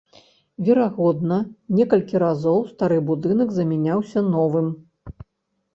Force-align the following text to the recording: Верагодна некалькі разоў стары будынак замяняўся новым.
Верагодна 0.69 1.37
некалькі 1.81 2.15
разоў 2.25 2.59
стары 2.73 2.97
будынак 3.11 3.49
замяняўся 3.61 4.19
новым. 4.35 4.67